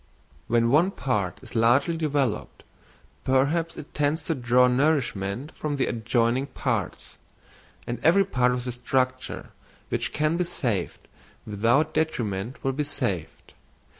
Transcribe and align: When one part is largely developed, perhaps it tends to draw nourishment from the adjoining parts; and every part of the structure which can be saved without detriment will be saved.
When 0.47 0.71
one 0.71 0.89
part 0.89 1.37
is 1.43 1.53
largely 1.53 1.95
developed, 1.95 2.63
perhaps 3.23 3.77
it 3.77 3.93
tends 3.93 4.23
to 4.23 4.33
draw 4.33 4.67
nourishment 4.67 5.51
from 5.51 5.75
the 5.75 5.85
adjoining 5.85 6.47
parts; 6.47 7.17
and 7.85 7.99
every 8.03 8.25
part 8.25 8.51
of 8.51 8.63
the 8.65 8.71
structure 8.71 9.51
which 9.89 10.11
can 10.11 10.37
be 10.37 10.43
saved 10.43 11.07
without 11.45 11.93
detriment 11.93 12.63
will 12.63 12.73
be 12.73 12.83
saved. 12.83 13.53